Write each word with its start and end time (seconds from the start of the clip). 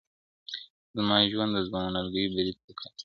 o 0.89 0.89
زما 0.95 1.17
ژوند 1.31 1.51
ته 1.53 1.59
د 1.63 1.67
ځانمرگي 1.71 2.25
بـريـد 2.33 2.57
پـه 2.65 2.71
كــــــــــار 2.79 2.91
دى. 2.93 2.99